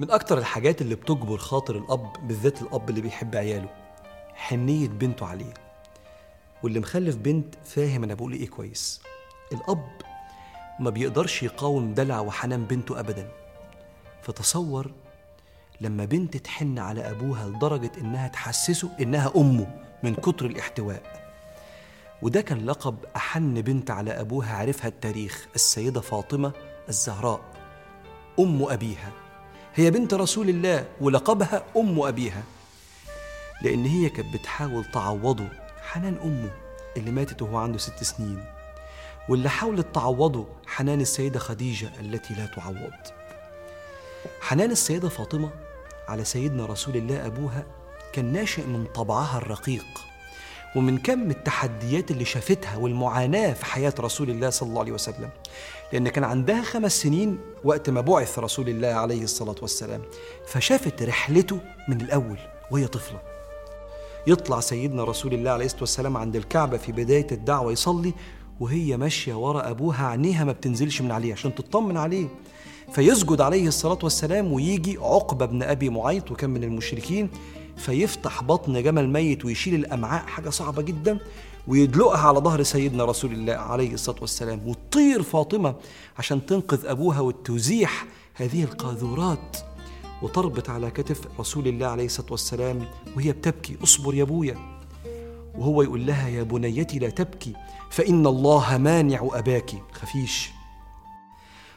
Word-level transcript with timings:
من 0.00 0.10
أكتر 0.10 0.38
الحاجات 0.38 0.82
اللي 0.82 0.94
بتجبر 0.94 1.38
خاطر 1.38 1.76
الأب 1.76 2.12
بالذات 2.28 2.62
الأب 2.62 2.90
اللي 2.90 3.00
بيحب 3.00 3.36
عياله 3.36 3.68
حنية 4.34 4.88
بنته 4.88 5.26
عليه. 5.26 5.54
واللي 6.62 6.80
مخلف 6.80 7.16
بنت 7.16 7.54
فاهم 7.64 8.04
أنا 8.04 8.14
بقول 8.14 8.32
إيه 8.32 8.48
كويس. 8.48 9.02
الأب 9.52 9.88
ما 10.80 10.90
بيقدرش 10.90 11.42
يقاوم 11.42 11.94
دلع 11.94 12.20
وحنان 12.20 12.64
بنته 12.64 13.00
أبدا. 13.00 13.28
فتصور 14.22 14.90
لما 15.80 16.04
بنت 16.04 16.36
تحن 16.36 16.78
على 16.78 17.10
أبوها 17.10 17.48
لدرجة 17.48 17.92
إنها 18.00 18.28
تحسسه 18.28 18.90
إنها 19.00 19.32
أمه 19.36 19.84
من 20.02 20.14
كتر 20.14 20.46
الاحتواء. 20.46 21.02
وده 22.22 22.40
كان 22.40 22.66
لقب 22.66 22.96
أحن 23.16 23.60
بنت 23.62 23.90
على 23.90 24.10
أبوها 24.20 24.56
عرفها 24.56 24.88
التاريخ 24.88 25.46
السيدة 25.54 26.00
فاطمة 26.00 26.52
الزهراء 26.88 27.40
أم 28.38 28.62
أبيها. 28.62 29.12
هي 29.74 29.90
بنت 29.90 30.14
رسول 30.14 30.48
الله 30.48 30.86
ولقبها 31.00 31.62
أم 31.76 32.00
أبيها. 32.00 32.42
لأن 33.62 33.84
هي 33.84 34.08
كانت 34.08 34.34
بتحاول 34.34 34.84
تعوضه. 34.84 35.48
حنان 35.82 36.16
أمه 36.24 36.50
اللي 36.96 37.10
ماتت 37.10 37.42
وهو 37.42 37.56
عنده 37.56 37.78
ست 37.78 38.04
سنين. 38.04 38.44
واللي 39.28 39.48
حاولت 39.48 39.94
تعوضه 39.94 40.46
حنان 40.66 41.00
السيدة 41.00 41.38
خديجة 41.38 41.90
التي 42.00 42.34
لا 42.34 42.46
تعوض. 42.46 42.92
حنان 44.40 44.70
السيدة 44.70 45.08
فاطمة 45.08 45.50
على 46.08 46.24
سيدنا 46.24 46.66
رسول 46.66 46.96
الله 46.96 47.26
أبوها 47.26 47.66
كان 48.12 48.32
ناشئ 48.32 48.66
من 48.66 48.84
طبعها 48.94 49.38
الرقيق. 49.38 50.09
ومن 50.76 50.98
كم 50.98 51.30
التحديات 51.30 52.10
اللي 52.10 52.24
شافتها 52.24 52.76
والمعاناة 52.76 53.52
في 53.52 53.64
حياة 53.64 53.94
رسول 54.00 54.30
الله 54.30 54.50
صلى 54.50 54.68
الله 54.68 54.80
عليه 54.80 54.92
وسلم. 54.92 55.28
لأن 55.92 56.08
كان 56.08 56.24
عندها 56.24 56.62
خمس 56.62 57.02
سنين 57.02 57.38
وقت 57.64 57.90
ما 57.90 58.00
بعث 58.00 58.38
رسول 58.38 58.68
الله 58.68 58.88
عليه 58.88 59.22
الصلاة 59.22 59.54
والسلام. 59.62 60.02
فشافت 60.46 61.02
رحلته 61.02 61.58
من 61.88 62.00
الأول 62.00 62.38
وهي 62.70 62.86
طفلة. 62.86 63.20
يطلع 64.26 64.60
سيدنا 64.60 65.04
رسول 65.04 65.34
الله 65.34 65.50
عليه 65.50 65.64
الصلاة 65.64 65.80
والسلام 65.80 66.16
عند 66.16 66.36
الكعبة 66.36 66.76
في 66.76 66.92
بداية 66.92 67.26
الدعوة 67.32 67.72
يصلي 67.72 68.14
وهي 68.60 68.96
ماشية 68.96 69.34
ورا 69.34 69.70
أبوها 69.70 70.06
عينيها 70.06 70.44
ما 70.44 70.52
بتنزلش 70.52 71.00
من 71.00 71.10
عليه 71.10 71.32
عشان 71.32 71.54
تطمن 71.54 71.96
عليه. 71.96 72.28
فيسجد 72.92 73.40
عليه 73.40 73.68
الصلاة 73.68 73.98
والسلام 74.02 74.52
ويجي 74.52 74.98
عقبة 74.98 75.46
بن 75.46 75.62
أبي 75.62 75.88
معيط 75.88 76.30
وكان 76.30 76.50
من 76.50 76.64
المشركين. 76.64 77.30
فيفتح 77.80 78.42
بطن 78.42 78.82
جمل 78.82 79.08
ميت 79.08 79.44
ويشيل 79.44 79.74
الأمعاء 79.74 80.26
حاجة 80.26 80.50
صعبة 80.50 80.82
جدا 80.82 81.18
ويدلقها 81.68 82.28
على 82.28 82.38
ظهر 82.38 82.62
سيدنا 82.62 83.04
رسول 83.04 83.32
الله 83.32 83.52
عليه 83.52 83.94
الصلاة 83.94 84.16
والسلام. 84.20 84.68
وتطير 84.68 85.22
فاطمة 85.22 85.74
عشان 86.18 86.46
تنقذ 86.46 86.86
أبوها 86.86 87.20
وتزيح 87.20 88.06
هذه 88.34 88.64
القاذورات. 88.64 89.56
وتربط 90.22 90.70
على 90.70 90.90
كتف 90.90 91.20
رسول 91.40 91.68
الله 91.68 91.86
عليه 91.86 92.06
الصلاة 92.06 92.30
والسلام 92.30 92.86
وهي 93.16 93.32
بتبكي. 93.32 93.76
اصبر 93.84 94.14
يا 94.14 94.22
أبويا. 94.22 94.56
وهو 95.54 95.82
يقول 95.82 96.06
لها 96.06 96.28
يا 96.28 96.42
بنيتي 96.42 96.98
لا 96.98 97.10
تبكي 97.10 97.52
فإن 97.90 98.26
الله 98.26 98.78
مانع 98.78 99.28
أباك. 99.32 99.70
خفيش. 99.92 100.50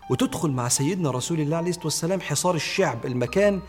وتدخل 0.09 0.51
مع 0.51 0.67
سيدنا 0.67 1.11
رسول 1.11 1.39
الله 1.39 1.57
عليه 1.57 1.69
الصلاة 1.69 1.85
والسلام 1.85 2.21
حصار 2.21 2.55
الشعب 2.55 3.05
المكان 3.05 3.61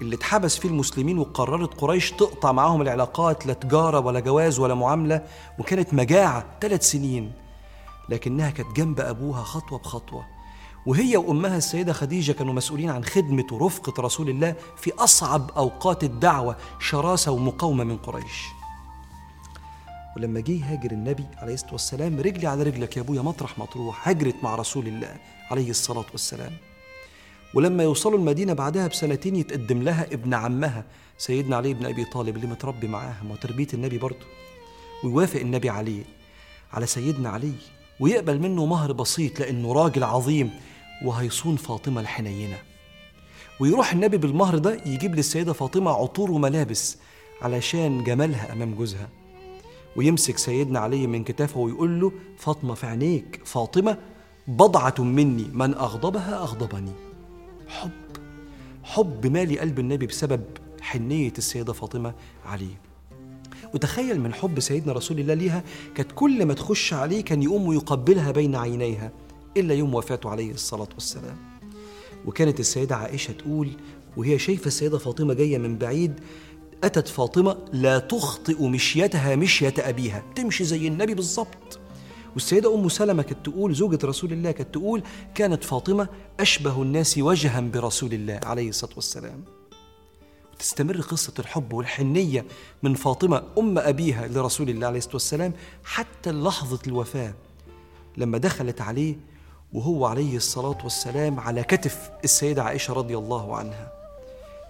اللي 0.00 0.16
اتحبس 0.16 0.58
فيه 0.58 0.68
المسلمين 0.68 1.18
وقررت 1.18 1.80
قريش 1.80 2.12
تقطع 2.12 2.52
معاهم 2.52 2.82
العلاقات 2.82 3.46
لا 3.46 3.52
تجارة 3.52 4.00
ولا 4.00 4.20
جواز 4.20 4.58
ولا 4.58 4.74
معاملة 4.74 5.22
وكانت 5.58 5.94
مجاعة 5.94 6.44
ثلاث 6.60 6.90
سنين. 6.90 7.32
لكنها 8.08 8.50
كانت 8.50 8.76
جنب 8.76 9.00
أبوها 9.00 9.42
خطوة 9.42 9.78
بخطوة. 9.78 10.26
وهي 10.86 11.16
وأمها 11.16 11.56
السيدة 11.56 11.92
خديجة 11.92 12.32
كانوا 12.32 12.54
مسؤولين 12.54 12.90
عن 12.90 13.04
خدمة 13.04 13.44
ورفقة 13.52 14.02
رسول 14.02 14.28
الله 14.30 14.54
في 14.76 14.92
أصعب 14.98 15.50
أوقات 15.56 16.04
الدعوة 16.04 16.56
شراسة 16.80 17.32
ومقاومة 17.32 17.84
من 17.84 17.96
قريش. 17.96 18.44
ولما 20.16 20.40
جه 20.40 20.72
هاجر 20.72 20.90
النبي 20.90 21.26
عليه 21.38 21.54
الصلاة 21.54 21.72
والسلام 21.72 22.20
رجلي 22.20 22.46
على 22.46 22.62
رجلك 22.62 22.96
يا 22.96 23.02
أبويا 23.02 23.22
مطرح 23.22 23.58
ما 23.58 23.66
تروح 23.66 24.08
هجرت 24.08 24.34
مع 24.42 24.54
رسول 24.54 24.86
الله 24.86 25.16
عليه 25.50 25.70
الصلاة 25.70 26.04
والسلام. 26.12 26.52
ولما 27.54 27.82
يوصلوا 27.82 28.18
المدينة 28.18 28.52
بعدها 28.52 28.86
بسنتين 28.86 29.36
يتقدم 29.36 29.82
لها 29.82 30.06
ابن 30.12 30.34
عمها 30.34 30.84
سيدنا 31.18 31.56
علي 31.56 31.74
بن 31.74 31.86
أبي 31.86 32.04
طالب 32.04 32.36
اللي 32.36 32.46
متربي 32.46 32.88
معاها 32.88 33.22
ما 33.28 33.36
تربية 33.36 33.66
النبي 33.74 33.98
برضه. 33.98 34.26
ويوافق 35.04 35.40
النبي 35.40 35.70
عليه 35.70 36.04
على 36.72 36.86
سيدنا 36.86 37.28
علي 37.28 37.52
ويقبل 38.00 38.38
منه 38.38 38.66
مهر 38.66 38.92
بسيط 38.92 39.40
لأنه 39.40 39.72
راجل 39.72 40.04
عظيم 40.04 40.50
وهيصون 41.04 41.56
فاطمة 41.56 42.00
الحنينة. 42.00 42.56
ويروح 43.60 43.92
النبي 43.92 44.16
بالمهر 44.16 44.58
ده 44.58 44.80
يجيب 44.86 45.14
للسيدة 45.14 45.52
فاطمة 45.52 45.90
عطور 45.90 46.30
وملابس 46.30 46.98
علشان 47.42 48.04
جمالها 48.04 48.52
أمام 48.52 48.74
جوزها. 48.74 49.08
ويمسك 49.96 50.38
سيدنا 50.38 50.78
علي 50.78 51.06
من 51.06 51.24
كتافه 51.24 51.60
ويقول 51.60 52.00
له 52.00 52.12
فاطمة 52.36 52.74
في 52.74 52.86
عينيك 52.86 53.40
فاطمة 53.44 53.98
بضعة 54.48 54.94
مني 54.98 55.46
من 55.52 55.74
أغضبها 55.74 56.38
أغضبني. 56.42 57.07
حب 57.68 57.90
حب 58.82 59.26
مالي 59.26 59.58
قلب 59.58 59.78
النبي 59.78 60.06
بسبب 60.06 60.44
حنية 60.80 61.32
السيدة 61.38 61.72
فاطمة 61.72 62.14
عليه 62.46 62.80
وتخيل 63.74 64.20
من 64.20 64.34
حب 64.34 64.60
سيدنا 64.60 64.92
رسول 64.92 65.20
الله 65.20 65.34
ليها 65.34 65.62
كانت 65.94 66.12
كل 66.14 66.46
ما 66.46 66.54
تخش 66.54 66.92
عليه 66.94 67.24
كان 67.24 67.42
يقوم 67.42 67.66
ويقبلها 67.66 68.30
بين 68.30 68.56
عينيها 68.56 69.12
إلا 69.56 69.74
يوم 69.74 69.94
وفاته 69.94 70.30
عليه 70.30 70.52
الصلاة 70.52 70.88
والسلام. 70.94 71.36
وكانت 72.26 72.60
السيدة 72.60 72.96
عائشة 72.96 73.32
تقول 73.32 73.70
وهي 74.16 74.38
شايفة 74.38 74.66
السيدة 74.66 74.98
فاطمة 74.98 75.34
جاية 75.34 75.58
من 75.58 75.78
بعيد 75.78 76.20
أتت 76.84 77.08
فاطمة 77.08 77.56
لا 77.72 77.98
تخطئ 77.98 78.62
مشيتها 78.68 79.36
مشية 79.36 79.74
أبيها 79.78 80.22
تمشي 80.34 80.64
زي 80.64 80.88
النبي 80.88 81.14
بالظبط. 81.14 81.77
والسيدة 82.34 82.74
أم 82.74 82.88
سلمة 82.88 83.22
كانت 83.22 83.46
تقول 83.46 83.74
زوجة 83.74 84.06
رسول 84.06 84.32
الله 84.32 84.50
كانت 84.50 84.74
تقول 84.74 85.02
كانت 85.34 85.64
فاطمة 85.64 86.08
أشبه 86.40 86.82
الناس 86.82 87.18
وجها 87.18 87.60
برسول 87.60 88.12
الله 88.12 88.40
عليه 88.44 88.68
الصلاة 88.68 88.92
والسلام. 88.96 89.44
تستمر 90.58 91.00
قصة 91.00 91.32
الحب 91.38 91.72
والحنية 91.72 92.44
من 92.82 92.94
فاطمة 92.94 93.42
أم 93.58 93.78
أبيها 93.78 94.28
لرسول 94.28 94.68
الله 94.70 94.86
عليه 94.86 94.98
الصلاة 94.98 95.14
والسلام 95.14 95.52
حتى 95.84 96.30
لحظة 96.30 96.78
الوفاة 96.86 97.34
لما 98.16 98.38
دخلت 98.38 98.80
عليه 98.80 99.16
وهو 99.72 100.06
عليه 100.06 100.36
الصلاة 100.36 100.78
والسلام 100.84 101.40
على 101.40 101.62
كتف 101.62 102.10
السيدة 102.24 102.62
عائشة 102.62 102.94
رضي 102.94 103.18
الله 103.18 103.56
عنها. 103.56 103.92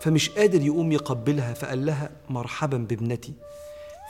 فمش 0.01 0.31
قادر 0.31 0.63
يقوم 0.63 0.93
يقبلها 0.93 1.55
فقال 1.55 1.87
لها 1.87 2.11
مرحبا 2.31 2.77
بابنتي. 2.77 3.33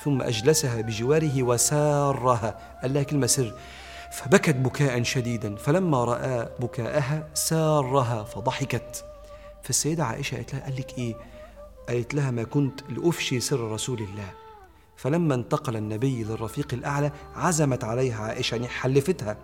ثم 0.04 0.22
أجلسها 0.22 0.80
بجواره 0.80 1.42
وسارها. 1.42 2.78
قال 2.82 2.94
لها 2.94 3.02
كلمة 3.02 3.26
سر. 3.26 3.54
فبكت 4.12 4.56
بكاء 4.56 5.02
شديدا. 5.02 5.56
فلما 5.56 6.04
رأى 6.04 6.48
بكاءها 6.60 7.28
سارها 7.34 8.24
فضحكت. 8.24 9.04
فالسيدة 9.62 10.04
عائشة 10.04 10.36
قالت 10.36 10.54
لها 10.54 10.64
قال 10.64 10.76
لك 10.76 10.98
إيه؟ 10.98 11.14
قالت 11.88 12.14
لها 12.14 12.30
ما 12.30 12.42
كنت 12.42 12.80
لأفشي 12.88 13.40
سر 13.40 13.72
رسول 13.72 13.98
الله. 13.98 14.30
فلما 14.96 15.34
انتقل 15.34 15.76
النبي 15.76 16.24
للرفيق 16.24 16.74
الأعلى 16.74 17.12
عزمت 17.34 17.84
عليها 17.84 18.22
عائشة 18.22 18.54
يعني 18.54 18.68
حلفتها 18.68 19.36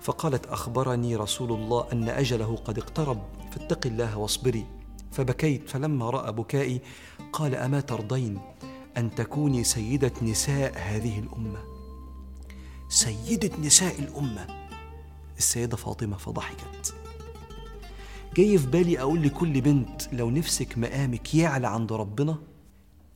فقالت 0.00 0.46
أخبرني 0.46 1.16
رسول 1.16 1.52
الله 1.52 1.86
أن 1.92 2.08
أجله 2.08 2.56
قد 2.56 2.78
اقترب 2.78 3.22
فاتقي 3.52 3.88
الله 3.88 4.18
واصبري. 4.18 4.66
فبكيت. 5.12 5.68
فلما 5.68 6.10
رأى 6.10 6.32
بكائي 6.32 6.80
قال 7.32 7.54
أما 7.54 7.80
ترضين؟ 7.80 8.40
أن 8.96 9.14
تكوني 9.14 9.64
سيدة 9.64 10.12
نساء 10.22 10.78
هذه 10.78 11.18
الأمة. 11.18 11.64
سيدة 12.88 13.56
نساء 13.58 13.98
الأمة. 13.98 14.46
السيدة 15.38 15.76
فاطمة 15.76 16.16
فضحكت. 16.16 16.94
جاي 18.36 18.58
في 18.58 18.66
بالي 18.66 19.00
أقول 19.00 19.22
لكل 19.22 19.60
بنت 19.60 20.02
لو 20.12 20.30
نفسك 20.30 20.78
مقامك 20.78 21.34
يعلى 21.34 21.68
عند 21.68 21.92
ربنا 21.92 22.38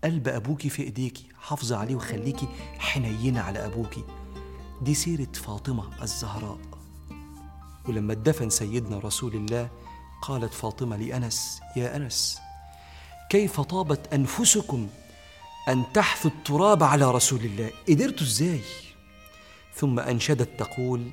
قلب 0.05 0.29
أبوكي 0.29 0.69
في 0.69 0.83
إيديكي 0.83 1.27
حافظي 1.41 1.75
عليه 1.75 1.95
وخليكي 1.97 2.49
حنينة 2.79 3.41
على 3.41 3.67
أبوكي. 3.67 4.05
دي 4.83 4.95
سيرة 4.95 5.33
فاطمة 5.33 6.03
الزهراء. 6.03 6.59
ولما 7.89 8.13
اتدفن 8.13 8.51
سيدنا 8.51 8.99
رسول 8.99 9.35
الله 9.35 9.71
قالت 10.23 10.55
فاطمة 10.55 10.97
لأنس 10.97 11.61
يا 11.77 11.97
أنس 11.97 12.39
كيف 13.31 13.61
طابت 13.61 14.15
أنفسكم 14.15 14.89
أن 15.69 15.85
تحثوا 15.95 16.31
التراب 16.31 16.83
على 16.83 17.11
رسول 17.11 17.41
الله. 17.41 17.71
قدرتوا 17.89 18.27
إزاي؟ 18.27 18.61
ثم 19.75 20.01
أنشدت 20.01 20.49
تقول 20.59 21.11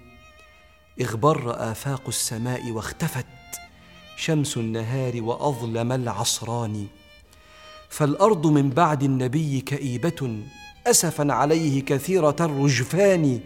اغبر 1.02 1.72
آفاق 1.72 2.02
السماء 2.08 2.72
واختفت 2.72 3.26
شمس 4.18 4.58
النهار 4.58 5.22
وأظلم 5.22 5.92
العصران. 5.92 6.88
فالأرض 7.90 8.48
من 8.48 8.70
بعد 8.70 9.04
النبي 9.04 9.62
كئيبة 9.62 10.40
أسفا 10.88 11.34
عليه 11.34 11.82
كثيرة 11.82 12.36
الرجفان. 12.40 13.40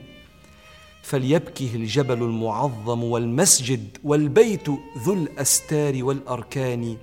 فليبكه 1.04 1.76
الجبل 1.76 2.24
المعظم 2.24 3.04
والمسجد 3.04 3.98
والبيت 4.04 4.70
ذو 4.98 5.14
الأستار 5.14 6.04
والأركان. 6.04 6.98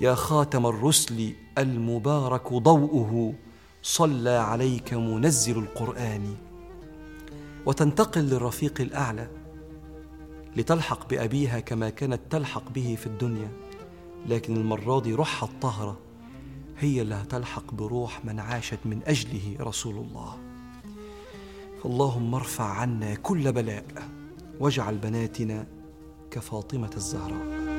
يا 0.00 0.14
خاتم 0.14 0.66
الرسل 0.66 1.34
المبارك 1.58 2.52
ضوءه 2.52 3.34
صلى 3.82 4.30
عليك 4.30 4.94
منزل 4.94 5.58
القرآن. 5.58 6.36
وتنتقل 7.66 8.20
للرفيق 8.20 8.80
الأعلى 8.80 9.28
لتلحق 10.56 11.08
بأبيها 11.08 11.60
كما 11.60 11.90
كانت 11.90 12.20
تلحق 12.30 12.70
به 12.70 12.96
في 13.00 13.06
الدنيا. 13.06 13.48
لكن 14.26 14.56
المرة 14.56 15.00
دي 15.00 15.14
روحها 15.14 15.48
الطاهره 15.48 15.98
هي 16.78 17.02
اللي 17.02 17.14
هتلحق 17.14 17.74
بروح 17.74 18.24
من 18.24 18.40
عاشت 18.40 18.78
من 18.84 19.00
أجله 19.06 19.56
رسول 19.60 19.96
الله. 19.96 20.38
اللهم 21.84 22.34
ارفع 22.34 22.64
عنا 22.64 23.14
كل 23.14 23.52
بلاء 23.52 23.84
واجعل 24.60 24.98
بناتنا 24.98 25.66
كفاطمة 26.30 26.90
الزهراء. 26.96 27.75